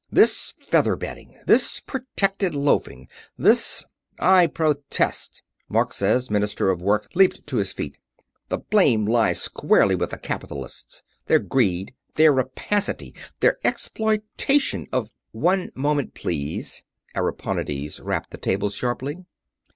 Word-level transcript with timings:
This 0.11 0.55
feather 0.65 0.95
bedding, 0.95 1.37
this 1.45 1.79
protected 1.79 2.55
loafing, 2.55 3.07
this...." 3.37 3.85
"I 4.17 4.47
protest!" 4.47 5.43
Marxes, 5.69 6.31
Minister 6.31 6.71
of 6.71 6.81
Work, 6.81 7.09
leaped 7.13 7.45
to 7.45 7.57
his 7.57 7.71
feet. 7.71 7.97
"The 8.49 8.57
blame 8.57 9.05
lies 9.05 9.39
squarely 9.43 9.93
with 9.93 10.09
the 10.09 10.17
capitalists. 10.17 11.03
Their 11.27 11.37
greed, 11.37 11.93
their 12.15 12.33
rapacity, 12.33 13.13
their 13.41 13.59
exploitation 13.63 14.87
of...." 14.91 15.11
"One 15.33 15.69
moment, 15.75 16.15
please!" 16.15 16.83
Ariponides 17.15 18.03
rapped 18.03 18.31
the 18.31 18.39
table 18.39 18.71
sharply. 18.71 19.23